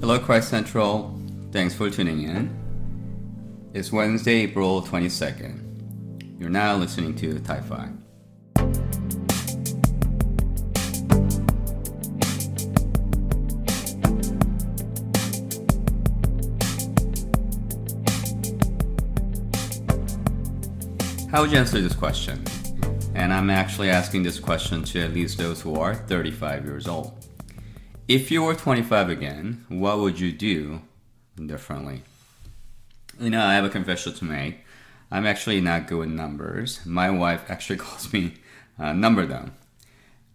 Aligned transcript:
Hello, 0.00 0.18
Christ 0.18 0.50
Central. 0.50 1.18
Thanks 1.50 1.74
for 1.74 1.88
tuning 1.88 2.22
in. 2.22 3.70
It's 3.72 3.90
Wednesday, 3.90 4.42
April 4.42 4.82
22nd. 4.82 6.38
You're 6.38 6.50
now 6.50 6.76
listening 6.76 7.14
to 7.16 7.38
Tight 7.40 7.64
Five. 7.64 7.90
How 21.30 21.40
would 21.40 21.50
you 21.50 21.58
answer 21.58 21.80
this 21.80 21.94
question? 21.94 22.44
And 23.14 23.32
I'm 23.32 23.48
actually 23.48 23.90
asking 23.90 24.22
this 24.22 24.38
question 24.38 24.84
to 24.84 25.00
at 25.00 25.14
least 25.14 25.38
those 25.38 25.60
who 25.60 25.74
are 25.76 25.94
35 25.94 26.64
years 26.64 26.86
old. 26.86 27.33
If 28.06 28.30
you 28.30 28.42
were 28.42 28.54
25 28.54 29.08
again, 29.08 29.64
what 29.70 29.98
would 29.98 30.20
you 30.20 30.30
do 30.30 30.82
differently? 31.34 32.02
You 33.18 33.30
know, 33.30 33.42
I 33.42 33.54
have 33.54 33.64
a 33.64 33.70
confession 33.70 34.12
to 34.12 34.24
make. 34.26 34.58
I'm 35.10 35.24
actually 35.24 35.62
not 35.62 35.86
good 35.86 35.98
with 35.98 36.08
numbers. 36.10 36.84
My 36.84 37.08
wife 37.08 37.44
actually 37.48 37.78
calls 37.78 38.12
me 38.12 38.34
uh, 38.78 38.92
number 38.92 39.24
them. 39.24 39.54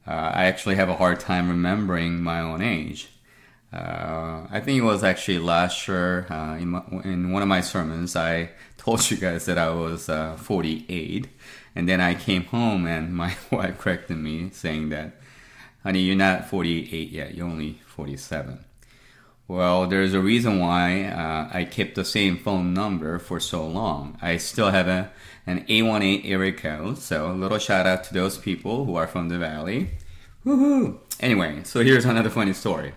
Uh, 0.08 0.32
I 0.34 0.46
actually 0.46 0.76
have 0.76 0.90
a 0.90 0.96
hard 0.96 1.20
time 1.20 1.48
remembering 1.48 2.24
my 2.24 2.40
own 2.40 2.64
age. 2.64 3.10
Uh, 3.72 4.48
I 4.50 4.60
think 4.62 4.80
it 4.80 4.84
was 4.84 5.04
actually 5.04 5.38
last 5.38 5.88
year 5.88 6.26
uh, 6.32 6.56
in, 6.56 6.70
my, 6.70 6.82
in, 7.04 7.32
one 7.32 7.44
of 7.44 7.48
my 7.48 7.62
sermons, 7.62 8.16
I 8.16 8.50
told 8.78 9.12
you 9.12 9.18
guys 9.18 9.46
that 9.46 9.60
I 9.60 9.70
was 9.70 10.10
uh, 10.10 10.36
48. 10.38 11.28
And 11.76 11.88
then 11.88 12.02
I 12.02 12.16
came 12.16 12.46
home 12.46 12.88
and 12.88 13.14
my 13.24 13.36
wife 13.52 13.78
corrected 13.78 14.18
me 14.18 14.50
saying 14.54 14.90
that, 14.90 15.22
honey, 15.84 16.02
you're 16.02 16.16
not 16.16 16.50
48 16.50 17.10
yet, 17.10 17.36
you're 17.36 17.48
only 17.48 17.80
47. 17.88 18.66
Well, 19.48 19.88
there's 19.88 20.14
a 20.14 20.22
reason 20.22 20.60
why 20.60 21.06
uh, 21.06 21.50
I 21.52 21.66
kept 21.66 21.96
the 21.96 22.06
same 22.06 22.38
phone 22.38 22.72
number 22.74 23.18
for 23.18 23.40
so 23.40 23.66
long. 23.66 24.16
I 24.22 24.38
still 24.38 24.70
have 24.70 24.88
a, 24.88 25.12
an 25.48 25.66
818 25.68 26.32
area 26.32 26.54
code, 26.54 27.00
so 27.00 27.32
a 27.32 27.34
little 27.34 27.58
shout 27.58 27.88
out 27.88 28.04
to 28.06 28.14
those 28.14 28.38
people 28.38 28.86
who 28.86 28.96
are 28.96 29.08
from 29.08 29.30
the 29.30 29.40
valley. 29.40 29.92
Woohoo! 30.46 31.00
Anyway, 31.20 31.62
so 31.64 31.84
here's 31.84 32.06
another 32.06 32.30
funny 32.30 32.54
story. 32.54 32.94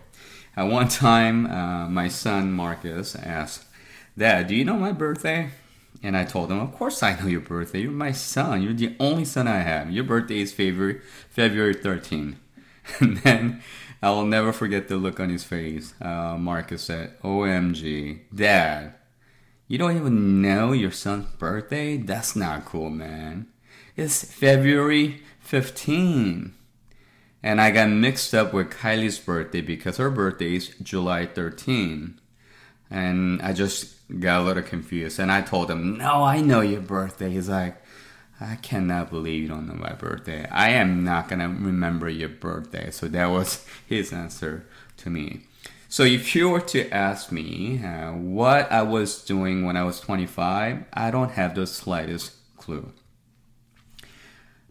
At 0.55 0.65
one 0.65 0.89
time, 0.89 1.47
uh, 1.47 1.89
my 1.89 2.09
son 2.09 2.53
Marcus 2.53 3.17
asked, 3.17 3.65
Dad, 4.19 4.49
do 4.49 4.55
you 4.55 4.67
know 4.67 4.77
my 4.77 4.93
birthday? 4.93 5.49
And 6.03 6.17
I 6.17 6.25
told 6.25 6.51
him, 6.51 6.61
Of 6.61 6.73
course 6.75 7.03
I 7.03 7.19
know 7.19 7.29
your 7.29 7.41
birthday. 7.41 7.81
You're 7.81 7.93
my 7.93 8.13
son. 8.13 8.63
You're 8.63 8.75
the 8.75 8.95
only 9.01 9.25
son 9.25 9.49
I 9.49 9.61
have. 9.61 9.91
Your 9.91 10.05
birthday 10.05 10.41
is 10.41 10.53
February, 10.53 11.01
February 11.31 11.75
13. 11.75 12.39
And 13.01 13.19
then 13.19 13.63
I 14.03 14.11
will 14.11 14.27
never 14.27 14.53
forget 14.53 14.89
the 14.89 14.97
look 14.97 15.21
on 15.21 15.31
his 15.31 15.45
face. 15.45 15.95
Uh, 16.01 16.37
Marcus 16.37 16.83
said, 16.83 17.21
OMG, 17.23 18.21
Dad, 18.35 18.95
you 19.69 19.79
don't 19.79 19.97
even 19.97 20.43
know 20.43 20.73
your 20.73 20.91
son's 20.91 21.27
birthday? 21.37 21.97
That's 21.97 22.35
not 22.35 22.65
cool, 22.65 22.91
man. 22.91 23.47
It's 23.97 24.25
February 24.25 25.23
15. 25.41 26.55
And 27.43 27.61
I 27.61 27.71
got 27.71 27.89
mixed 27.89 28.35
up 28.35 28.53
with 28.53 28.71
Kylie's 28.71 29.19
birthday 29.19 29.61
because 29.61 29.97
her 29.97 30.11
birthday 30.11 30.57
is 30.57 30.69
July 30.83 31.27
13. 31.27 32.21
And 32.91 33.43
I 33.43 33.53
just 33.53 33.95
got 34.21 34.41
a 34.41 34.45
little 34.45 34.63
confused. 34.63 35.19
And 35.19 35.33
I 35.33 35.43
told 35.43 35.71
him, 35.71 35.99
No, 35.99 36.23
I 36.23 36.41
know 36.41 36.61
your 36.61 36.81
birthday. 36.81 37.31
He's 37.31 37.49
like, 37.49 37.77
I 38.43 38.57
cannot 38.57 39.11
believe 39.11 39.43
you 39.43 39.49
don't 39.49 39.69
know 39.69 39.75
my 39.75 39.93
birthday. 39.93 40.49
I 40.51 40.71
am 40.71 41.05
not 41.05 41.29
gonna 41.29 41.49
remember 41.49 42.09
your 42.09 42.29
birthday. 42.29 42.91
So 42.91 43.07
that 43.09 43.27
was 43.27 43.65
his 43.87 44.13
answer 44.13 44.67
to 44.99 45.11
me. 45.11 45.43
So 45.89 46.03
if 46.03 46.35
you 46.35 46.49
were 46.49 46.61
to 46.61 46.91
ask 46.91 47.31
me 47.31 47.85
uh, 47.85 48.13
what 48.13 48.73
I 48.73 48.83
was 48.83 49.23
doing 49.23 49.65
when 49.65 49.77
I 49.77 49.85
was 49.85 50.01
25, 50.01 50.85
I 50.93 51.11
don't 51.11 51.33
have 51.33 51.55
the 51.55 51.67
slightest 51.67 52.33
clue. 52.57 52.93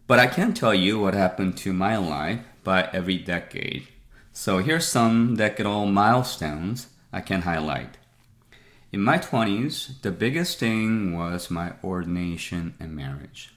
But 0.06 0.18
I 0.18 0.26
can 0.26 0.52
tell 0.52 0.74
you 0.74 1.00
what 1.00 1.14
happened 1.14 1.56
to 1.58 1.72
my 1.72 1.96
life 1.96 2.40
by 2.64 2.90
every 2.92 3.18
decade. 3.18 3.88
So 4.32 4.58
here's 4.58 4.86
some 4.86 5.36
decadal 5.36 5.90
milestones 5.90 6.88
I 7.12 7.20
can 7.20 7.42
highlight. 7.42 7.96
In 8.92 9.00
my 9.00 9.18
20s, 9.18 10.02
the 10.02 10.10
biggest 10.10 10.58
thing 10.58 11.16
was 11.16 11.50
my 11.50 11.72
ordination 11.82 12.74
and 12.78 12.94
marriage. 12.94 13.54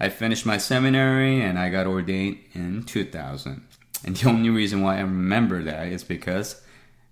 I 0.00 0.08
finished 0.08 0.46
my 0.46 0.56
seminary 0.56 1.42
and 1.42 1.58
I 1.58 1.68
got 1.68 1.86
ordained 1.86 2.38
in 2.54 2.84
2000. 2.84 3.62
And 4.02 4.16
the 4.16 4.28
only 4.30 4.48
reason 4.48 4.80
why 4.80 4.96
I 4.96 5.02
remember 5.02 5.62
that 5.62 5.88
is 5.88 6.02
because 6.02 6.62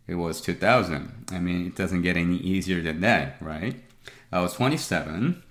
it 0.06 0.14
was 0.14 0.40
2000. 0.40 1.26
I 1.30 1.38
mean, 1.38 1.66
it 1.66 1.76
doesn't 1.76 2.00
get 2.00 2.16
any 2.16 2.38
easier 2.38 2.80
than 2.80 3.02
that, 3.02 3.36
right? 3.42 3.76
I 4.32 4.40
was 4.40 4.54
27. 4.54 5.42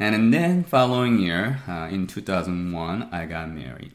And 0.00 0.34
then 0.34 0.64
following 0.64 1.20
year, 1.20 1.60
uh, 1.68 1.88
in 1.88 2.08
2001, 2.08 3.08
I 3.12 3.26
got 3.26 3.50
married. 3.50 3.92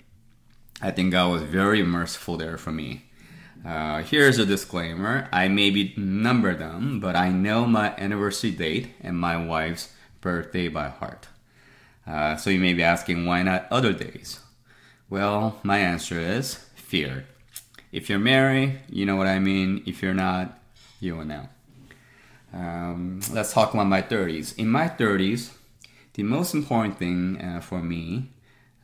I 0.82 0.92
think 0.92 1.12
God 1.12 1.32
was 1.32 1.42
very 1.42 1.84
merciful 1.84 2.38
there 2.38 2.58
for 2.58 2.72
me. 2.72 3.04
Uh, 3.66 4.02
here's 4.04 4.40
a 4.40 4.46
disclaimer 4.46 5.28
I 5.34 5.50
maybe 5.50 5.94
number 5.98 6.56
them, 6.56 7.02
but 7.02 7.18
I 7.18 7.30
know 7.30 7.66
my 7.66 7.94
anniversary 7.98 8.52
date 8.52 8.94
and 9.02 9.18
my 9.18 9.36
wife's 9.44 9.92
birthday 10.22 10.70
by 10.70 10.88
heart. 10.88 11.28
Uh, 12.08 12.36
so 12.38 12.50
you 12.50 12.60
may 12.60 12.74
be 12.74 12.84
asking, 12.84 13.26
why 13.26 13.44
not 13.44 13.68
other 13.70 13.92
days? 13.92 14.40
Well, 15.10 15.60
my 15.64 15.80
answer 15.80 16.20
is 16.20 16.56
fear. 16.76 17.26
If 17.92 18.10
you're 18.10 18.20
married, 18.20 18.80
you 18.90 19.06
know 19.06 19.16
what 19.16 19.28
I 19.28 19.40
mean. 19.40 19.84
If 19.86 20.02
you're 20.02 20.14
not, 20.14 20.60
you 21.00 21.16
will 21.16 21.26
know. 21.26 21.50
Um, 22.54 23.22
let's 23.32 23.54
talk 23.54 23.74
about 23.74 23.88
my 23.88 24.02
30s. 24.02 24.58
In 24.58 24.70
my 24.70 24.88
30s, 24.88 25.52
the 26.14 26.24
most 26.24 26.54
important 26.54 26.98
thing 26.98 27.42
uh, 27.42 27.60
for 27.60 27.80
me, 27.80 28.32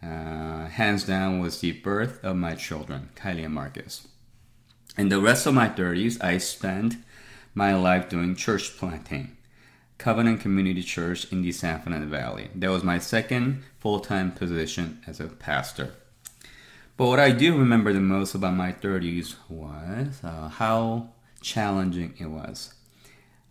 uh, 0.02 0.68
hands 0.68 1.06
down, 1.06 1.40
was 1.40 1.60
the 1.60 1.72
birth 1.72 2.24
of 2.24 2.36
my 2.36 2.56
children, 2.56 3.10
Kylie 3.16 3.46
and 3.46 3.54
Marcus. 3.54 4.08
In 4.98 5.10
the 5.10 5.20
rest 5.20 5.48
of 5.48 5.54
my 5.54 5.70
30s, 5.70 6.24
I 6.24 6.38
spent 6.38 6.96
my 7.56 7.74
life 7.74 8.10
doing 8.10 8.36
church 8.36 8.78
planting. 8.78 9.38
Covenant 10.03 10.41
Community 10.41 10.84
Church 10.84 11.31
in 11.31 11.44
the 11.44 11.53
San 11.53 11.80
Fernando 11.80 12.08
Valley. 12.08 12.50
That 12.56 12.69
was 12.69 12.84
my 12.84 13.00
second 13.00 13.64
full 13.80 14.02
time 14.02 14.34
position 14.34 15.02
as 15.08 15.22
a 15.22 15.28
pastor. 15.28 15.94
But 16.97 17.06
what 17.06 17.22
I 17.22 17.31
do 17.31 17.58
remember 17.58 17.94
the 17.94 18.02
most 18.02 18.36
about 18.36 18.53
my 18.53 18.74
30s 18.74 19.36
was 19.47 20.19
uh, 20.22 20.50
how 20.50 21.12
challenging 21.40 22.16
it 22.19 22.25
was. 22.25 22.74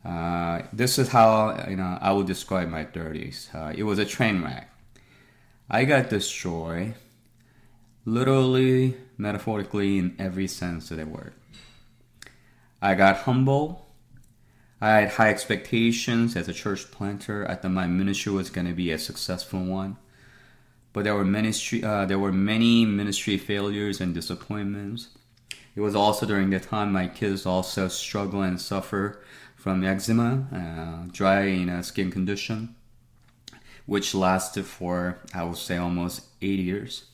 Uh, 0.05 0.61
this 0.75 0.99
is 0.99 1.09
how 1.09 1.57
you 1.71 1.77
know 1.77 1.97
I 2.03 2.13
would 2.13 2.27
describe 2.27 2.69
my 2.69 2.85
30s. 2.85 3.55
Uh, 3.55 3.73
it 3.75 3.85
was 3.85 3.99
a 3.99 4.05
train 4.05 4.43
wreck. 4.43 4.71
I 5.71 5.87
got 5.87 6.11
destroyed, 6.11 6.97
literally, 8.05 8.99
metaphorically, 9.17 9.97
in 9.97 10.17
every 10.19 10.49
sense 10.49 10.91
of 10.91 10.99
the 10.99 11.07
word. 11.07 11.33
I 12.83 12.95
got 12.95 13.25
humble 13.25 13.87
I 14.83 15.03
had 15.03 15.11
high 15.11 15.31
expectations 15.31 16.35
as 16.35 16.49
a 16.49 16.53
church 16.53 16.91
planter. 16.91 17.49
I 17.49 17.55
thought 17.55 17.71
my 17.71 17.87
ministry 17.87 18.33
was 18.33 18.51
going 18.51 18.67
to 18.67 18.73
be 18.73 18.91
a 18.91 18.99
successful 18.99 19.65
one, 19.65 19.97
but 20.93 21.05
there 21.05 21.15
were 21.15 21.25
ministry 21.25 21.85
uh, 21.85 22.05
there 22.05 22.19
were 22.19 22.33
many 22.33 22.85
ministry 22.85 23.39
failures 23.39 24.01
and 24.01 24.13
disappointments. 24.13 25.11
It 25.77 25.83
was 25.83 25.95
also 25.95 26.27
during 26.27 26.51
that 26.51 26.65
time 26.65 26.91
my 26.91 27.07
kids 27.07 27.47
also 27.47 27.87
struggle 27.87 28.43
and 28.43 28.61
suffer 28.61 29.23
from 29.55 29.85
eczema, 29.85 30.49
uh, 30.53 31.09
dry 31.13 31.45
you 31.45 31.67
know, 31.67 31.81
skin 31.83 32.11
condition, 32.11 32.75
which 33.87 34.17
lasted 34.17 34.67
for 34.67 35.19
I 35.33 35.45
would 35.45 35.59
say 35.59 35.77
almost 35.77 36.23
eight 36.43 36.59
years. 36.59 37.05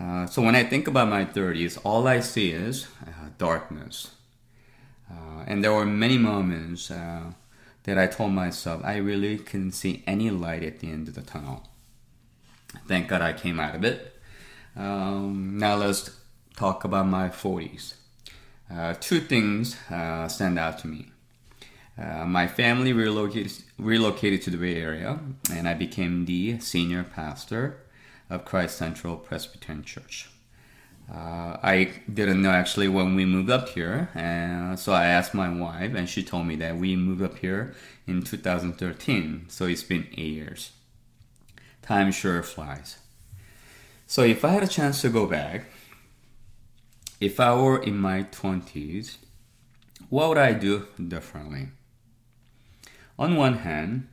Uh, 0.00 0.24
so 0.24 0.40
when 0.40 0.56
I 0.56 0.64
think 0.64 0.88
about 0.88 1.08
my 1.08 1.26
30s, 1.26 1.78
all 1.84 2.08
I 2.08 2.20
see 2.20 2.52
is 2.52 2.86
uh, 3.06 3.28
darkness 3.36 4.12
uh, 5.10 5.44
and 5.46 5.64
there 5.64 5.72
were 5.72 5.86
many 5.86 6.18
moments 6.18 6.90
uh, 6.90 7.32
that 7.84 7.98
I 7.98 8.06
told 8.06 8.32
myself 8.32 8.82
I 8.84 8.96
really 8.96 9.38
couldn't 9.38 9.72
see 9.72 10.02
any 10.06 10.30
light 10.30 10.62
at 10.62 10.80
the 10.80 10.90
end 10.90 11.08
of 11.08 11.14
the 11.14 11.22
tunnel. 11.22 11.68
Thank 12.86 13.08
God 13.08 13.20
I 13.22 13.32
came 13.32 13.58
out 13.58 13.74
of 13.74 13.84
it. 13.84 14.16
Um, 14.76 15.58
now 15.58 15.76
let's 15.76 16.10
talk 16.56 16.84
about 16.84 17.06
my 17.06 17.28
40s. 17.28 17.94
Uh, 18.72 18.94
two 19.00 19.20
things 19.20 19.76
uh, 19.90 20.28
stand 20.28 20.58
out 20.58 20.78
to 20.78 20.86
me. 20.86 21.10
Uh, 21.98 22.24
my 22.24 22.46
family 22.46 22.92
relocated, 22.92 23.52
relocated 23.78 24.42
to 24.42 24.50
the 24.50 24.56
Bay 24.56 24.76
Area, 24.76 25.18
and 25.50 25.68
I 25.68 25.74
became 25.74 26.24
the 26.24 26.60
senior 26.60 27.02
pastor 27.02 27.82
of 28.30 28.44
Christ 28.44 28.78
Central 28.78 29.16
Presbyterian 29.16 29.84
Church. 29.84 30.30
Uh, 31.12 31.56
I 31.62 31.92
didn't 32.12 32.40
know 32.42 32.50
actually 32.50 32.88
when 32.88 33.14
we 33.16 33.24
moved 33.24 33.50
up 33.50 33.70
here, 33.70 34.10
and 34.14 34.78
so 34.78 34.92
I 34.92 35.06
asked 35.06 35.34
my 35.34 35.48
wife, 35.52 35.94
and 35.94 36.08
she 36.08 36.22
told 36.22 36.46
me 36.46 36.54
that 36.56 36.76
we 36.76 36.94
moved 36.96 37.22
up 37.22 37.38
here 37.38 37.74
in 38.06 38.22
2013. 38.22 39.46
So 39.48 39.66
it's 39.66 39.82
been 39.82 40.06
eight 40.12 40.32
years. 40.34 40.70
Time 41.82 42.12
sure 42.12 42.42
flies. 42.42 42.98
So 44.06 44.22
if 44.22 44.44
I 44.44 44.50
had 44.50 44.62
a 44.62 44.68
chance 44.68 45.00
to 45.02 45.08
go 45.10 45.26
back, 45.26 45.66
if 47.20 47.38
I 47.40 47.54
were 47.54 47.82
in 47.82 47.96
my 47.98 48.24
20s, 48.24 49.18
What 50.08 50.28
would 50.30 50.38
I 50.38 50.52
do 50.54 50.88
differently? 51.08 51.68
On 53.18 53.36
one 53.36 53.58
hand, 53.58 54.08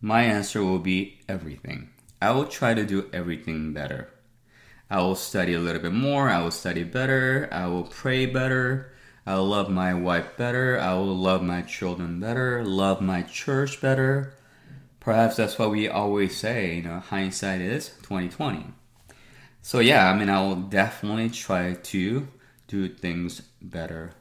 my 0.00 0.22
answer 0.24 0.62
will 0.64 0.78
be 0.78 1.20
everything. 1.28 1.90
I 2.22 2.30
will 2.30 2.46
try 2.46 2.72
to 2.74 2.86
do 2.86 3.10
everything 3.12 3.74
better. 3.74 4.13
I 4.94 4.98
will 4.98 5.16
study 5.16 5.54
a 5.54 5.58
little 5.58 5.82
bit 5.82 5.92
more, 5.92 6.30
I 6.30 6.40
will 6.40 6.52
study 6.52 6.84
better, 6.84 7.48
I 7.50 7.66
will 7.66 7.82
pray 7.82 8.26
better, 8.26 8.92
I 9.26 9.34
will 9.34 9.46
love 9.46 9.68
my 9.68 9.92
wife 9.92 10.36
better, 10.36 10.78
I 10.78 10.94
will 10.94 11.16
love 11.16 11.42
my 11.42 11.62
children 11.62 12.20
better, 12.20 12.64
love 12.64 13.00
my 13.00 13.22
church 13.22 13.80
better. 13.80 14.34
Perhaps 15.00 15.34
that's 15.34 15.58
what 15.58 15.72
we 15.72 15.88
always 15.88 16.36
say, 16.36 16.76
you 16.76 16.82
know, 16.82 17.00
hindsight 17.00 17.60
is 17.60 17.88
2020. 18.04 18.66
So 19.62 19.80
yeah, 19.80 20.08
I 20.08 20.16
mean, 20.16 20.28
I 20.30 20.40
will 20.42 20.54
definitely 20.54 21.30
try 21.30 21.74
to 21.74 22.28
do 22.68 22.88
things 22.88 23.40
better. 23.60 24.12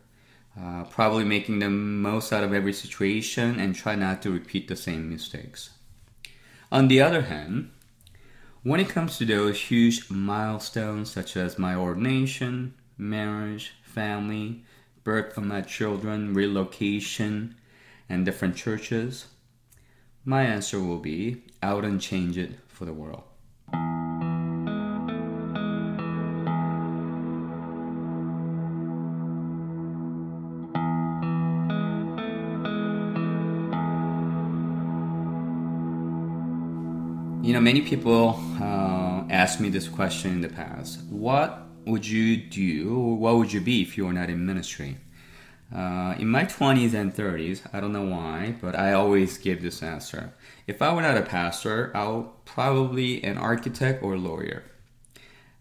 Uh, 0.59 0.85
probably 0.85 1.23
making 1.23 1.59
the 1.59 1.69
most 1.69 2.33
out 2.33 2.43
of 2.43 2.51
every 2.51 2.73
situation 2.73 3.59
and 3.59 3.75
try 3.75 3.93
not 3.93 4.23
to 4.23 4.31
repeat 4.31 4.67
the 4.67 4.75
same 4.75 5.07
mistakes. 5.07 5.69
On 6.71 6.87
the 6.87 6.99
other 6.99 7.21
hand, 7.21 7.69
when 8.63 8.80
it 8.80 8.88
comes 8.88 9.18
to 9.18 9.25
those 9.25 9.60
huge 9.60 10.10
milestones 10.10 11.12
such 11.12 11.36
as 11.36 11.60
my 11.60 11.75
ordination, 11.75 12.74
marriage, 12.98 13.74
family, 13.83 14.63
birth 15.04 15.38
of 15.38 15.44
my 15.44 15.60
children, 15.62 16.33
relocation, 16.33 17.56
and 18.07 18.24
different 18.24 18.56
churches, 18.56 19.27
my 20.24 20.44
answer 20.44 20.80
will 20.80 21.00
be 21.00 21.44
I 21.62 21.74
wouldn't 21.74 22.01
change 22.01 22.38
it 22.38 22.51
for 22.69 22.86
the 22.86 22.94
world. 22.94 23.24
You 37.43 37.51
know, 37.51 37.59
many 37.59 37.81
people 37.81 38.41
uh, 38.61 39.25
asked 39.29 39.59
me 39.59 39.67
this 39.67 39.89
question 39.89 40.31
in 40.31 40.39
the 40.39 40.47
past. 40.47 41.01
What 41.09 41.67
would 41.85 42.07
you 42.07 42.37
do, 42.37 42.97
or 42.97 43.17
what 43.17 43.35
would 43.35 43.51
you 43.51 43.59
be 43.59 43.81
if 43.81 43.97
you 43.97 44.05
were 44.05 44.13
not 44.13 44.29
in 44.29 44.45
ministry? 44.45 44.95
Uh, 45.75 46.15
in 46.17 46.29
my 46.29 46.45
20s 46.45 46.93
and 46.93 47.13
30s, 47.13 47.67
I 47.73 47.81
don't 47.81 47.91
know 47.91 48.05
why, 48.05 48.55
but 48.61 48.79
I 48.79 48.93
always 48.93 49.37
give 49.37 49.61
this 49.61 49.83
answer. 49.83 50.31
If 50.67 50.81
I 50.81 50.93
were 50.93 51.01
not 51.01 51.17
a 51.17 51.21
pastor, 51.21 51.91
I 51.93 52.07
would 52.07 52.27
probably 52.45 53.21
an 53.25 53.37
architect 53.37 54.01
or 54.01 54.17
lawyer. 54.17 54.63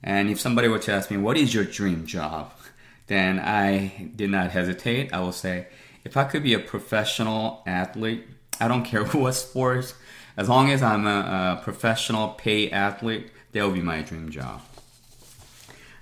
And 0.05 0.31
if 0.31 0.39
somebody 0.39 0.69
were 0.69 0.79
to 0.79 0.93
ask 0.93 1.11
me, 1.11 1.17
what 1.17 1.37
is 1.37 1.53
your 1.53 1.65
dream 1.65 2.07
job? 2.07 2.53
Then 3.09 3.41
I 3.41 4.13
did 4.15 4.31
not 4.31 4.53
hesitate. 4.53 5.13
I 5.13 5.19
will 5.19 5.33
say, 5.33 5.67
if 6.05 6.17
I 6.17 6.23
could 6.23 6.45
be 6.45 6.55
a 6.55 6.61
professional 6.61 7.65
athlete, 7.67 8.25
I 8.61 8.69
don't 8.69 8.85
care 8.93 9.05
what 9.05 9.33
sports, 9.33 9.95
as 10.37 10.49
long 10.49 10.71
as 10.71 10.83
I'm 10.83 11.07
a, 11.07 11.59
a 11.59 11.63
professional 11.63 12.29
paid 12.29 12.73
athlete, 12.73 13.31
that 13.53 13.63
will 13.63 13.73
be 13.73 13.83
my 13.83 14.03
dream 14.03 14.31
job. 14.31 14.63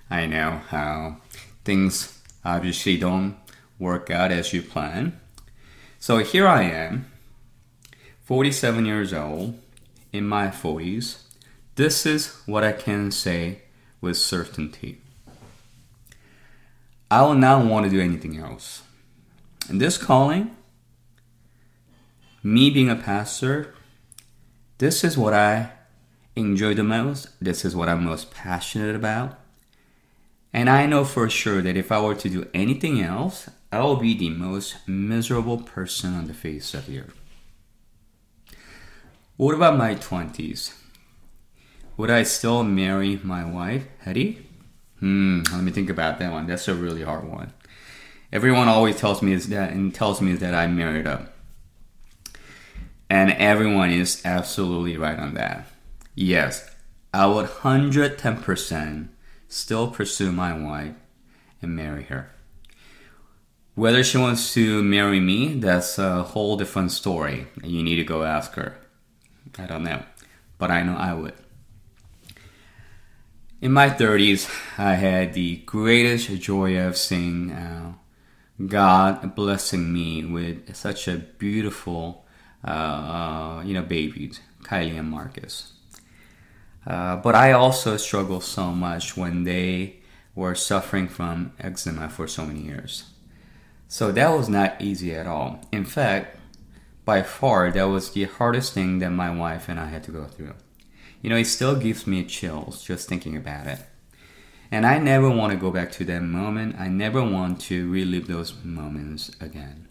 I 0.09 0.25
know 0.25 0.61
how 0.69 1.17
things 1.63 2.21
obviously 2.43 2.97
don't 2.97 3.37
work 3.79 4.09
out 4.09 4.31
as 4.31 4.53
you 4.53 4.61
plan. 4.61 5.19
So 5.99 6.19
here 6.19 6.47
I 6.47 6.63
am, 6.63 7.11
47 8.23 8.85
years 8.85 9.13
old, 9.13 9.59
in 10.11 10.27
my 10.27 10.47
40s. 10.47 11.21
This 11.75 12.05
is 12.05 12.41
what 12.45 12.63
I 12.63 12.71
can 12.71 13.11
say 13.11 13.61
with 14.01 14.17
certainty. 14.17 15.01
I 17.09 17.21
will 17.23 17.35
not 17.35 17.65
want 17.65 17.85
to 17.85 17.91
do 17.91 18.01
anything 18.01 18.37
else. 18.37 18.83
And 19.69 19.79
this 19.79 19.97
calling, 19.97 20.55
me 22.43 22.69
being 22.69 22.89
a 22.89 22.95
pastor, 22.95 23.73
this 24.81 25.03
is 25.03 25.15
what 25.15 25.31
I 25.31 25.69
enjoy 26.35 26.73
the 26.73 26.83
most. 26.83 27.27
This 27.39 27.63
is 27.63 27.75
what 27.75 27.87
I'm 27.87 28.03
most 28.03 28.31
passionate 28.31 28.95
about. 28.95 29.37
And 30.51 30.71
I 30.71 30.87
know 30.87 31.05
for 31.05 31.29
sure 31.29 31.61
that 31.61 31.77
if 31.77 31.91
I 31.91 32.01
were 32.01 32.15
to 32.15 32.27
do 32.27 32.49
anything 32.51 32.99
else, 32.99 33.47
I 33.71 33.81
will 33.81 33.97
be 33.97 34.17
the 34.17 34.31
most 34.31 34.77
miserable 34.87 35.59
person 35.59 36.15
on 36.15 36.25
the 36.25 36.33
face 36.33 36.73
of 36.73 36.87
the 36.87 37.01
earth. 37.01 37.15
What 39.37 39.53
about 39.53 39.77
my 39.77 39.93
20s? 39.93 40.73
Would 41.97 42.09
I 42.09 42.23
still 42.23 42.63
marry 42.63 43.19
my 43.21 43.45
wife, 43.45 43.85
Hetty? 43.99 44.47
Hmm, 44.99 45.43
let 45.51 45.61
me 45.61 45.71
think 45.71 45.91
about 45.91 46.17
that 46.17 46.31
one. 46.31 46.47
That's 46.47 46.67
a 46.67 46.73
really 46.73 47.03
hard 47.03 47.29
one. 47.29 47.53
Everyone 48.33 48.67
always 48.67 48.95
tells 48.95 49.21
me 49.21 49.33
is 49.33 49.49
that 49.49 49.73
and 49.73 49.93
tells 49.93 50.21
me 50.21 50.33
that 50.33 50.55
I 50.55 50.65
married 50.65 51.05
up. 51.05 51.35
And 53.11 53.33
everyone 53.33 53.91
is 53.91 54.21
absolutely 54.23 54.95
right 54.95 55.19
on 55.19 55.33
that. 55.33 55.67
Yes, 56.15 56.73
I 57.13 57.25
would 57.25 57.45
110% 57.45 59.09
still 59.49 59.91
pursue 59.91 60.31
my 60.31 60.57
wife 60.57 60.95
and 61.61 61.75
marry 61.75 62.03
her. 62.03 62.31
Whether 63.75 64.01
she 64.05 64.17
wants 64.17 64.53
to 64.53 64.81
marry 64.81 65.19
me, 65.19 65.55
that's 65.55 65.99
a 65.99 66.23
whole 66.23 66.55
different 66.55 66.93
story. 66.93 67.47
You 67.61 67.83
need 67.83 67.97
to 67.97 68.05
go 68.05 68.23
ask 68.23 68.53
her. 68.53 68.77
I 69.59 69.65
don't 69.65 69.83
know. 69.83 70.03
But 70.57 70.71
I 70.71 70.81
know 70.81 70.95
I 70.95 71.13
would. 71.13 71.33
In 73.59 73.73
my 73.73 73.89
30s, 73.89 74.49
I 74.77 74.93
had 74.93 75.33
the 75.33 75.57
greatest 75.65 76.29
joy 76.39 76.79
of 76.79 76.95
seeing 76.95 77.51
uh, 77.51 77.91
God 78.65 79.35
blessing 79.35 79.91
me 79.91 80.23
with 80.23 80.73
such 80.77 81.09
a 81.09 81.17
beautiful 81.17 82.25
uh, 82.65 82.69
uh, 82.69 83.63
you 83.65 83.73
know, 83.73 83.81
babies, 83.81 84.39
Kylie 84.63 84.97
and 84.97 85.09
Marcus. 85.09 85.73
Uh, 86.85 87.17
but 87.17 87.35
I 87.35 87.51
also 87.51 87.97
struggled 87.97 88.43
so 88.43 88.71
much 88.71 89.15
when 89.15 89.43
they 89.43 89.97
were 90.35 90.55
suffering 90.55 91.07
from 91.07 91.53
eczema 91.59 92.09
for 92.09 92.27
so 92.27 92.45
many 92.45 92.61
years. 92.61 93.05
So 93.87 94.11
that 94.11 94.29
was 94.29 94.47
not 94.47 94.81
easy 94.81 95.13
at 95.13 95.27
all. 95.27 95.59
In 95.71 95.85
fact, 95.85 96.37
by 97.03 97.23
far, 97.23 97.71
that 97.71 97.83
was 97.83 98.11
the 98.11 98.23
hardest 98.23 98.73
thing 98.73 98.99
that 98.99 99.09
my 99.09 99.29
wife 99.29 99.67
and 99.67 99.79
I 99.79 99.87
had 99.87 100.03
to 100.05 100.11
go 100.11 100.25
through. 100.25 100.53
You 101.21 101.29
know, 101.29 101.35
it 101.35 101.45
still 101.45 101.75
gives 101.75 102.07
me 102.07 102.23
chills 102.23 102.83
just 102.83 103.07
thinking 103.07 103.35
about 103.35 103.67
it. 103.67 103.79
And 104.71 104.85
I 104.85 104.97
never 104.97 105.29
want 105.29 105.51
to 105.51 105.59
go 105.59 105.71
back 105.71 105.91
to 105.93 106.05
that 106.05 106.21
moment. 106.21 106.79
I 106.79 106.87
never 106.87 107.21
want 107.21 107.59
to 107.61 107.91
relive 107.91 108.27
those 108.27 108.53
moments 108.63 109.29
again. 109.41 109.87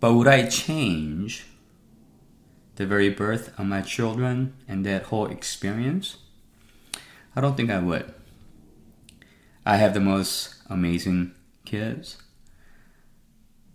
But 0.00 0.14
would 0.14 0.28
I 0.28 0.46
change 0.46 1.46
the 2.76 2.86
very 2.86 3.10
birth 3.10 3.58
of 3.58 3.66
my 3.66 3.82
children 3.82 4.54
and 4.68 4.86
that 4.86 5.04
whole 5.04 5.26
experience? 5.26 6.18
I 7.34 7.40
don't 7.40 7.56
think 7.56 7.70
I 7.70 7.80
would. 7.80 8.14
I 9.66 9.76
have 9.76 9.94
the 9.94 10.00
most 10.00 10.54
amazing 10.70 11.34
kids. 11.64 12.16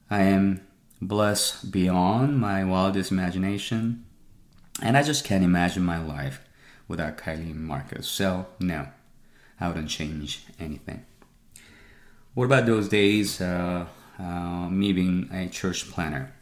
I 0.09 0.21
am 0.23 0.61
blessed 1.01 1.71
beyond 1.71 2.39
my 2.39 2.63
wildest 2.63 3.11
imagination. 3.11 4.05
And 4.81 4.97
I 4.97 5.03
just 5.03 5.23
can't 5.23 5.43
imagine 5.43 5.83
my 5.83 6.03
life 6.03 6.41
without 6.87 7.17
Kylie 7.17 7.51
and 7.51 7.65
Marcus. 7.65 8.07
So, 8.07 8.47
no, 8.59 8.87
I 9.59 9.67
wouldn't 9.67 9.89
change 9.89 10.45
anything. 10.59 11.05
What 12.33 12.45
about 12.45 12.65
those 12.65 12.89
days 12.89 13.39
uh, 13.39 13.85
uh, 14.19 14.69
me 14.69 14.93
being 14.93 15.29
a 15.31 15.47
church 15.49 15.89
planter. 15.91 16.33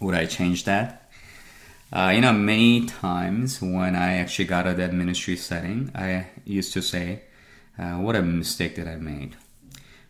Would 0.00 0.14
I 0.14 0.26
change 0.26 0.64
that? 0.64 1.10
Uh, 1.92 2.10
you 2.14 2.22
know, 2.22 2.32
many 2.32 2.86
times 2.86 3.60
when 3.60 3.94
I 3.94 4.14
actually 4.14 4.46
got 4.46 4.66
out 4.66 4.72
of 4.72 4.76
that 4.78 4.94
ministry 4.94 5.36
setting, 5.36 5.92
I 5.94 6.28
used 6.44 6.72
to 6.72 6.82
say, 6.82 7.22
uh, 7.78 7.94
what 7.94 8.16
a 8.16 8.22
mistake 8.22 8.76
that 8.76 8.88
I 8.88 8.96
made. 8.96 9.36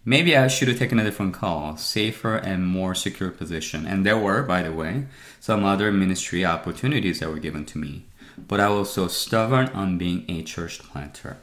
Maybe 0.04 0.36
I 0.36 0.48
should 0.48 0.68
have 0.68 0.78
taken 0.78 0.98
a 0.98 1.04
different 1.04 1.34
call, 1.34 1.76
safer 1.76 2.36
and 2.36 2.66
more 2.66 2.94
secure 2.94 3.30
position. 3.30 3.86
And 3.86 4.04
there 4.04 4.18
were, 4.18 4.42
by 4.42 4.62
the 4.62 4.72
way, 4.72 5.06
some 5.38 5.64
other 5.64 5.92
ministry 5.92 6.44
opportunities 6.44 7.20
that 7.20 7.28
were 7.28 7.38
given 7.38 7.64
to 7.66 7.78
me. 7.78 8.06
But 8.36 8.60
I 8.60 8.68
was 8.68 8.92
so 8.92 9.08
stubborn 9.08 9.68
on 9.68 9.98
being 9.98 10.24
a 10.28 10.42
church 10.42 10.80
planter. 10.80 11.38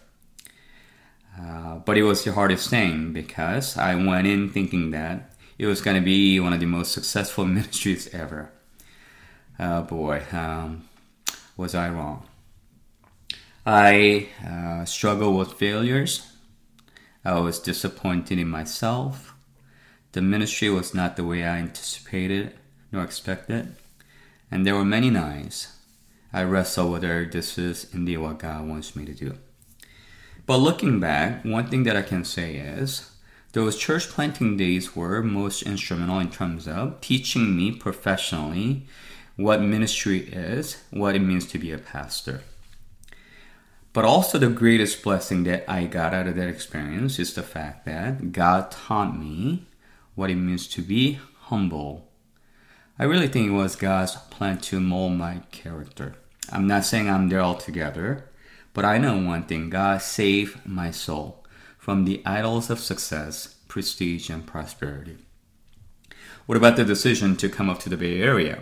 Uh, 1.38 1.76
but 1.80 1.98
it 1.98 2.04
was 2.04 2.24
the 2.24 2.34
hardest 2.34 2.70
thing 2.70 3.14
because 3.14 3.78
I 3.78 3.96
went 3.96 4.28
in 4.28 4.50
thinking 4.50 4.92
that 4.92 5.34
it 5.58 5.66
was 5.66 5.82
going 5.82 5.96
to 5.96 6.02
be 6.02 6.40
one 6.40 6.54
of 6.54 6.60
the 6.60 6.66
most 6.66 6.92
successful 6.92 7.46
ministries 7.58 8.08
ever. 8.14 8.52
Oh 9.60 9.84
boy, 9.84 10.24
um, 10.32 10.88
was 11.58 11.76
I 11.76 11.90
wrong. 11.90 12.26
I 13.66 14.30
uh, 14.48 14.86
struggled 14.86 15.38
with 15.38 15.60
failures. 15.60 16.26
I 17.26 17.40
was 17.40 17.60
disappointed 17.60 18.40
in 18.40 18.48
myself. 18.48 19.36
The 20.14 20.22
ministry 20.22 20.70
was 20.70 20.94
not 20.94 21.18
the 21.18 21.26
way 21.26 21.44
I 21.44 21.58
anticipated 21.58 22.54
nor 22.92 23.04
expected. 23.04 23.76
And 24.50 24.66
there 24.66 24.76
were 24.76 24.86
many 24.86 25.10
nights 25.10 25.76
I 26.32 26.44
wrestled 26.44 26.92
whether 26.92 27.26
this 27.26 27.58
is 27.58 27.94
indeed 27.94 28.18
what 28.18 28.40
God 28.40 28.68
wants 28.68 28.96
me 28.96 29.06
to 29.06 29.14
do. 29.14 29.38
But 30.50 30.62
looking 30.62 31.00
back, 31.00 31.46
one 31.46 31.68
thing 31.68 31.84
that 31.84 31.96
I 31.96 32.02
can 32.02 32.26
say 32.26 32.56
is 32.56 33.12
those 33.54 33.78
church 33.78 34.10
planting 34.10 34.58
days 34.58 34.96
were 34.96 35.22
most 35.22 35.62
instrumental 35.62 36.18
in 36.18 36.32
terms 36.32 36.68
of 36.68 37.00
teaching 37.02 37.56
me 37.56 37.72
professionally 37.72 38.88
what 39.36 39.62
ministry 39.62 40.22
is, 40.22 40.82
what 40.90 41.16
it 41.16 41.20
means 41.20 41.46
to 41.50 41.60
be 41.60 41.72
a 41.72 41.78
pastor. 41.78 42.42
But 43.94 44.06
also, 44.06 44.40
the 44.40 44.50
greatest 44.50 45.04
blessing 45.04 45.44
that 45.44 45.70
I 45.70 45.86
got 45.86 46.16
out 46.16 46.26
of 46.26 46.36
that 46.38 46.50
experience 46.50 47.20
is 47.20 47.36
the 47.36 47.44
fact 47.44 47.86
that 47.86 48.32
God 48.32 48.72
taught 48.72 49.16
me 49.20 49.68
what 50.16 50.32
it 50.32 50.36
means 50.36 50.68
to 50.70 50.82
be 50.82 51.20
humble. 51.42 52.10
I 52.98 53.04
really 53.04 53.28
think 53.28 53.50
it 53.50 53.54
was 53.54 53.76
God's 53.76 54.16
plan 54.32 54.58
to 54.62 54.80
mold 54.80 55.14
my 55.14 55.44
character. 55.52 56.16
I'm 56.52 56.66
not 56.66 56.86
saying 56.86 57.08
I'm 57.08 57.30
there 57.30 57.42
altogether, 57.42 58.29
but 58.80 58.86
I 58.86 58.98
know 58.98 59.18
one 59.18 59.44
thing 59.44 59.70
God 59.70 60.02
saved 60.02 60.66
my 60.66 60.90
soul 60.90 61.44
from 61.78 62.06
the 62.06 62.22
idols 62.26 62.70
of 62.70 62.80
success, 62.80 63.56
prestige, 63.68 64.30
and 64.30 64.48
prosperity. 64.48 65.18
What 66.46 66.58
about 66.58 66.78
the 66.78 66.86
decision 66.86 67.36
to 67.36 67.50
come 67.50 67.70
up 67.70 67.80
to 67.80 67.90
the 67.90 67.98
Bay 67.98 68.22
Area? 68.22 68.60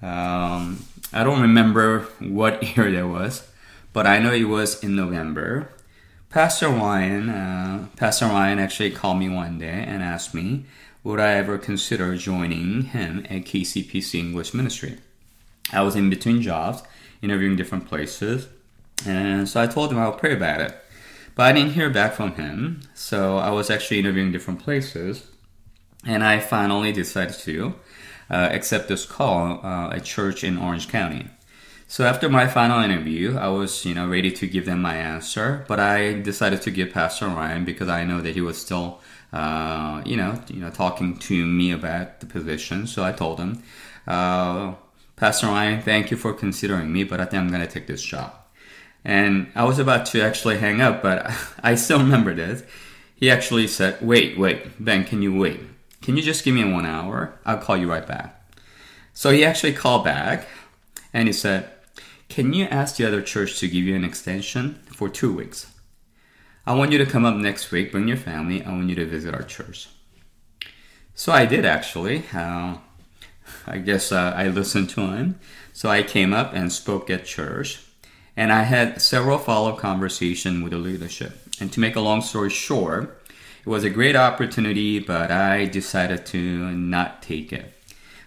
Um, 0.00 0.86
I 1.12 1.22
don't 1.22 1.42
remember 1.42 2.08
what 2.18 2.62
year 2.78 2.90
that 2.90 3.08
was, 3.08 3.46
but 3.92 4.06
I 4.06 4.18
know 4.20 4.32
it 4.32 4.44
was 4.44 4.82
in 4.82 4.96
November. 4.96 5.68
Pastor 6.30 6.70
Ryan, 6.70 7.28
uh, 7.28 7.88
Pastor 7.98 8.24
Ryan 8.24 8.58
actually 8.58 8.92
called 8.92 9.18
me 9.18 9.28
one 9.28 9.58
day 9.58 9.84
and 9.86 10.02
asked 10.02 10.32
me, 10.32 10.64
would 11.04 11.20
I 11.20 11.34
ever 11.34 11.58
consider 11.58 12.16
joining 12.16 12.84
him 12.84 13.26
at 13.28 13.44
KCPC 13.44 14.18
English 14.18 14.54
Ministry? 14.54 14.96
I 15.70 15.82
was 15.82 15.94
in 15.94 16.08
between 16.08 16.40
jobs, 16.40 16.82
interviewing 17.20 17.56
different 17.56 17.86
places, 17.86 18.48
and 19.06 19.48
so 19.48 19.62
I 19.62 19.66
told 19.66 19.92
him 19.92 19.98
I'll 19.98 20.12
pray 20.12 20.32
about 20.32 20.60
it. 20.60 20.76
But 21.34 21.44
I 21.44 21.52
didn't 21.52 21.72
hear 21.72 21.88
back 21.88 22.12
from 22.12 22.34
him, 22.34 22.82
so 22.94 23.38
I 23.38 23.50
was 23.50 23.70
actually 23.70 24.00
interviewing 24.00 24.32
different 24.32 24.60
places, 24.60 25.26
and 26.06 26.22
I 26.22 26.40
finally 26.40 26.92
decided 26.92 27.34
to 27.40 27.74
uh, 28.30 28.48
accept 28.50 28.88
this 28.88 29.06
call 29.06 29.60
uh, 29.64 29.94
at 29.94 30.04
church 30.04 30.44
in 30.44 30.58
Orange 30.58 30.88
County. 30.88 31.28
So 31.88 32.06
after 32.06 32.30
my 32.30 32.46
final 32.46 32.82
interview, 32.82 33.36
I 33.36 33.48
was, 33.48 33.84
you 33.84 33.94
know, 33.94 34.08
ready 34.08 34.30
to 34.32 34.46
give 34.46 34.64
them 34.64 34.80
my 34.80 34.96
answer, 34.96 35.64
but 35.68 35.78
I 35.78 36.14
decided 36.20 36.62
to 36.62 36.70
give 36.70 36.90
Pastor 36.92 37.28
Ryan 37.28 37.66
because 37.66 37.88
I 37.88 38.04
know 38.04 38.22
that 38.22 38.34
he 38.34 38.40
was 38.40 38.56
still, 38.56 39.00
uh, 39.32 40.02
you 40.06 40.16
know, 40.16 40.40
you 40.48 40.60
know, 40.60 40.70
talking 40.70 41.18
to 41.18 41.46
me 41.46 41.70
about 41.70 42.20
the 42.20 42.26
position. 42.26 42.86
So 42.86 43.04
I 43.04 43.12
told 43.12 43.38
him, 43.38 43.62
uh, 44.06 44.74
Pastor 45.16 45.48
Ryan, 45.48 45.82
thank 45.82 46.10
you 46.10 46.16
for 46.16 46.32
considering 46.32 46.90
me, 46.92 47.04
but 47.04 47.20
I 47.20 47.26
think 47.26 47.42
I'm 47.42 47.48
going 47.48 47.60
to 47.60 47.70
take 47.70 47.86
this 47.86 48.02
job. 48.02 48.41
And 49.04 49.50
I 49.54 49.64
was 49.64 49.78
about 49.78 50.06
to 50.06 50.22
actually 50.22 50.58
hang 50.58 50.80
up, 50.80 51.02
but 51.02 51.30
I 51.62 51.74
still 51.74 51.98
remember 51.98 52.34
this. 52.34 52.62
He 53.14 53.30
actually 53.30 53.68
said, 53.68 54.00
Wait, 54.00 54.38
wait, 54.38 54.84
Ben, 54.84 55.04
can 55.04 55.22
you 55.22 55.34
wait? 55.34 55.60
Can 56.00 56.16
you 56.16 56.22
just 56.22 56.44
give 56.44 56.54
me 56.54 56.64
one 56.64 56.86
hour? 56.86 57.38
I'll 57.44 57.58
call 57.58 57.76
you 57.76 57.88
right 57.88 58.06
back. 58.06 58.38
So 59.14 59.30
he 59.30 59.44
actually 59.44 59.74
called 59.74 60.04
back 60.04 60.48
and 61.12 61.28
he 61.28 61.32
said, 61.32 61.70
Can 62.28 62.52
you 62.52 62.64
ask 62.64 62.96
the 62.96 63.06
other 63.06 63.22
church 63.22 63.58
to 63.60 63.68
give 63.68 63.84
you 63.84 63.94
an 63.94 64.04
extension 64.04 64.80
for 64.86 65.08
two 65.08 65.32
weeks? 65.32 65.72
I 66.66 66.74
want 66.74 66.92
you 66.92 66.98
to 66.98 67.06
come 67.06 67.24
up 67.24 67.36
next 67.36 67.70
week, 67.72 67.90
bring 67.90 68.08
your 68.08 68.16
family. 68.16 68.62
I 68.64 68.70
want 68.70 68.88
you 68.88 68.94
to 68.96 69.06
visit 69.06 69.34
our 69.34 69.42
church. 69.42 69.88
So 71.14 71.32
I 71.32 71.44
did 71.44 71.64
actually. 71.64 72.24
Uh, 72.32 72.76
I 73.66 73.78
guess 73.78 74.12
uh, 74.12 74.32
I 74.36 74.48
listened 74.48 74.90
to 74.90 75.00
him. 75.08 75.38
So 75.72 75.88
I 75.88 76.02
came 76.02 76.32
up 76.32 76.52
and 76.54 76.72
spoke 76.72 77.10
at 77.10 77.24
church. 77.24 77.84
And 78.36 78.52
I 78.52 78.62
had 78.62 79.02
several 79.02 79.38
follow 79.38 79.72
up 79.72 79.78
conversations 79.78 80.62
with 80.62 80.72
the 80.72 80.78
leadership. 80.78 81.38
And 81.60 81.72
to 81.72 81.80
make 81.80 81.96
a 81.96 82.00
long 82.00 82.22
story 82.22 82.50
short, 82.50 83.22
it 83.64 83.68
was 83.68 83.84
a 83.84 83.90
great 83.90 84.16
opportunity, 84.16 84.98
but 84.98 85.30
I 85.30 85.66
decided 85.66 86.26
to 86.26 86.38
not 86.72 87.22
take 87.22 87.52
it. 87.52 87.72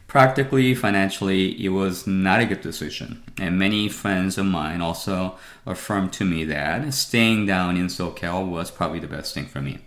Practically, 0.07 0.73
financially, 0.75 1.61
it 1.65 1.69
was 1.69 2.07
not 2.07 2.39
a 2.39 2.45
good 2.45 2.61
decision. 2.61 3.21
And 3.37 3.59
many 3.59 3.89
friends 3.89 4.37
of 4.37 4.45
mine 4.45 4.79
also 4.79 5.35
affirmed 5.65 6.13
to 6.13 6.23
me 6.23 6.45
that 6.45 6.93
staying 6.93 7.47
down 7.47 7.75
in 7.75 7.87
SoCal 7.87 8.47
was 8.47 8.71
probably 8.71 8.99
the 8.99 9.07
best 9.07 9.33
thing 9.33 9.45
for 9.45 9.61
me. 9.61 9.79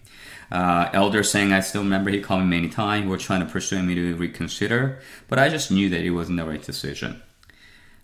Uh, 0.51 0.91
Elder 0.93 1.23
saying, 1.23 1.53
I 1.53 1.61
still 1.61 1.83
remember 1.83 2.11
he 2.11 2.21
called 2.21 2.43
me 2.43 2.49
many 2.49 2.69
times, 2.69 3.07
were 3.07 3.17
trying 3.17 3.41
to 3.41 3.51
persuade 3.51 3.85
me 3.85 3.95
to 3.95 4.17
reconsider, 4.17 5.01
but 5.29 5.39
I 5.39 5.49
just 5.49 5.71
knew 5.71 5.89
that 5.91 6.01
it 6.01 6.11
wasn't 6.11 6.39
the 6.39 6.45
right 6.45 6.63
decision. 6.63 7.23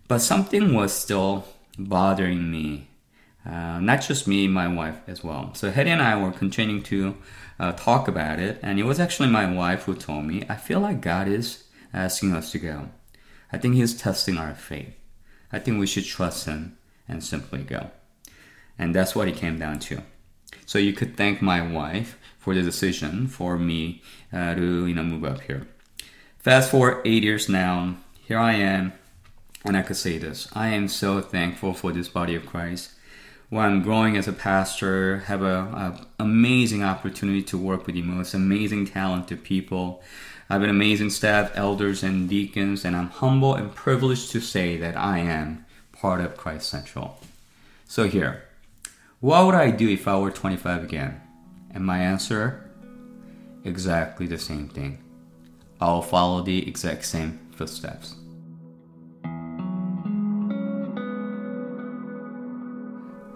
But 0.08 0.20
something 0.20 0.74
was 0.74 0.92
still 0.92 1.46
bothering 1.78 2.50
me 2.50 2.88
uh, 3.46 3.78
not 3.78 4.00
just 4.00 4.26
me, 4.26 4.48
my 4.48 4.68
wife 4.68 5.00
as 5.06 5.22
well. 5.22 5.52
So 5.54 5.70
Hetty 5.70 5.90
and 5.90 6.00
I 6.00 6.16
were 6.16 6.32
continuing 6.32 6.82
to 6.84 7.16
uh, 7.58 7.72
talk 7.72 8.08
about 8.08 8.38
it, 8.38 8.58
and 8.62 8.78
it 8.78 8.84
was 8.84 8.98
actually 8.98 9.28
my 9.28 9.50
wife 9.50 9.84
who 9.84 9.94
told 9.94 10.24
me, 10.24 10.44
I 10.48 10.56
feel 10.56 10.80
like 10.80 11.02
God 11.02 11.28
is 11.28 11.64
asking 11.92 12.32
us 12.32 12.52
to 12.52 12.58
go. 12.58 12.88
I 13.52 13.58
think 13.58 13.74
He's 13.74 13.94
testing 13.94 14.38
our 14.38 14.54
faith. 14.54 14.94
I 15.52 15.58
think 15.58 15.78
we 15.78 15.86
should 15.86 16.06
trust 16.06 16.46
Him 16.46 16.78
and 17.06 17.22
simply 17.22 17.62
go. 17.62 17.90
And 18.78 18.94
that's 18.94 19.14
what 19.14 19.28
it 19.28 19.36
came 19.36 19.58
down 19.58 19.78
to. 19.80 20.02
So 20.64 20.78
you 20.78 20.94
could 20.94 21.16
thank 21.16 21.42
my 21.42 21.60
wife 21.60 22.18
for 22.38 22.54
the 22.54 22.62
decision 22.62 23.26
for 23.28 23.58
me 23.58 24.02
uh, 24.32 24.54
to 24.54 24.86
you 24.86 24.94
know 24.94 25.02
move 25.02 25.24
up 25.24 25.42
here. 25.42 25.68
Fast 26.38 26.70
forward 26.70 27.02
eight 27.04 27.22
years 27.22 27.48
now, 27.48 27.96
here 28.26 28.38
I 28.38 28.54
am, 28.54 28.94
and 29.64 29.76
I 29.76 29.82
could 29.82 29.96
say 29.96 30.18
this: 30.18 30.48
I 30.52 30.68
am 30.68 30.88
so 30.88 31.20
thankful 31.20 31.74
for 31.74 31.92
this 31.92 32.08
body 32.08 32.34
of 32.34 32.46
Christ 32.46 32.90
where 33.54 33.64
I'm 33.66 33.82
growing 33.82 34.16
as 34.16 34.26
a 34.26 34.32
pastor, 34.32 35.18
have 35.26 35.42
a, 35.42 36.06
amazing 36.18 36.82
opportunity 36.82 37.42
to 37.42 37.58
work 37.58 37.86
with 37.86 37.94
the 37.94 38.02
most 38.02 38.34
amazing 38.34 38.86
talented 38.86 39.44
people. 39.44 40.02
I 40.50 40.54
have 40.54 40.62
an 40.62 40.70
amazing 40.70 41.10
staff, 41.10 41.52
elders 41.54 42.02
and 42.02 42.28
deacons, 42.28 42.84
and 42.84 42.96
I'm 42.96 43.10
humble 43.10 43.54
and 43.54 43.74
privileged 43.74 44.32
to 44.32 44.40
say 44.40 44.76
that 44.78 44.96
I 44.96 45.18
am 45.18 45.64
part 45.92 46.20
of 46.20 46.36
Christ 46.36 46.68
Central. 46.68 47.20
So 47.86 48.08
here, 48.08 48.42
what 49.20 49.46
would 49.46 49.54
I 49.54 49.70
do 49.70 49.88
if 49.88 50.08
I 50.08 50.18
were 50.18 50.30
25 50.30 50.82
again? 50.82 51.20
And 51.70 51.84
my 51.84 51.98
answer, 51.98 52.68
exactly 53.62 54.26
the 54.26 54.38
same 54.38 54.68
thing. 54.68 54.98
I'll 55.80 56.02
follow 56.02 56.42
the 56.42 56.66
exact 56.66 57.04
same 57.04 57.38
footsteps. 57.54 58.16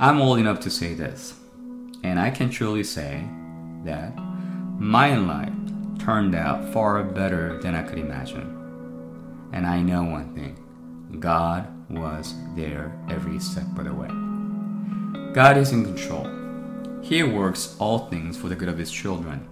I'm 0.01 0.21
old 0.21 0.39
enough 0.39 0.61
to 0.61 0.71
say 0.71 0.95
this, 0.95 1.35
and 2.05 2.21
I 2.21 2.31
can 2.31 2.51
truly 2.51 2.85
say 2.85 3.29
that 3.85 4.17
my 4.79 5.17
life 5.17 5.53
turned 5.99 6.37
out 6.37 6.73
far 6.73 7.03
better 7.03 7.59
than 7.61 7.75
I 7.75 7.83
could 7.83 7.99
imagine. 7.99 9.51
And 9.53 9.67
I 9.67 9.81
know 9.81 10.05
one 10.05 10.37
thing 10.37 11.19
God 11.19 11.67
was 11.91 12.37
there 12.55 12.97
every 13.11 13.41
step 13.41 13.77
of 13.77 13.87
the 13.87 13.93
way. 13.93 15.33
God 15.35 15.57
is 15.57 15.73
in 15.73 15.85
control. 15.85 16.29
He 17.03 17.25
works 17.25 17.75
all 17.81 18.09
things 18.09 18.37
for 18.37 18.49
the 18.49 18.55
good 18.55 18.69
of 18.69 18.79
His 18.79 18.93
children. 18.93 19.49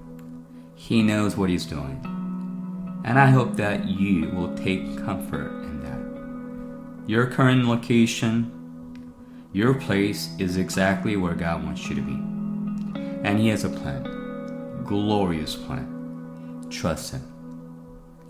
He 0.77 1.03
knows 1.03 1.37
what 1.37 1.51
He's 1.51 1.67
doing. 1.67 2.01
And 3.05 3.19
I 3.19 3.31
hope 3.31 3.57
that 3.57 3.89
you 3.89 4.29
will 4.31 4.55
take 4.55 5.05
comfort 5.05 5.51
in 5.65 5.81
that. 5.81 7.09
Your 7.11 7.27
current 7.27 7.65
location, 7.65 8.56
your 9.53 9.75
place 9.75 10.29
is 10.39 10.57
exactly 10.57 11.17
where 11.17 11.35
God 11.35 11.65
wants 11.65 11.89
you 11.89 11.95
to 11.95 12.03
be. 12.03 12.15
And 13.27 13.39
He 13.39 13.49
has 13.49 13.65
a 13.65 13.69
plan, 13.69 14.83
glorious 14.85 15.57
plan. 15.57 16.67
Trust 16.71 17.13
Him. 17.13 17.23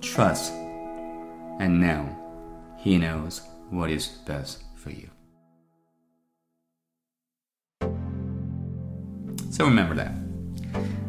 Trust. 0.01 0.53
And 1.59 1.81
now 1.81 2.17
He 2.79 2.99
knows 2.99 3.43
what 3.71 3.91
is 3.91 4.07
best 4.07 4.63
for 4.77 4.91
you. 4.91 5.11
So 9.51 9.65
remember 9.65 9.95
that. 9.95 10.13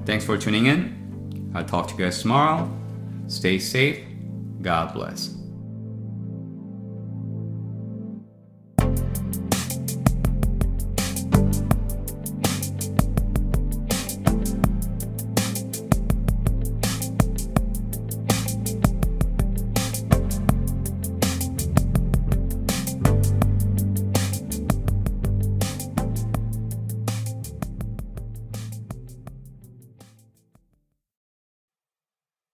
Thanks 0.06 0.24
for 0.24 0.38
tuning 0.38 0.68
in. 0.68 1.52
I'll 1.54 1.66
talk 1.66 1.88
to 1.90 1.94
you 1.96 2.06
guys 2.06 2.22
tomorrow. 2.22 2.72
Stay 3.28 3.60
safe. 3.60 4.06
God 4.62 4.94
bless. 4.94 5.37